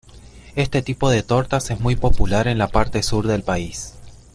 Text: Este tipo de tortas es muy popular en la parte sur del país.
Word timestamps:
Este 0.55 0.81
tipo 0.81 1.11
de 1.11 1.21
tortas 1.21 1.69
es 1.69 1.79
muy 1.79 1.95
popular 1.95 2.47
en 2.47 2.57
la 2.57 2.69
parte 2.69 3.03
sur 3.03 3.27
del 3.27 3.43
país. 3.43 3.99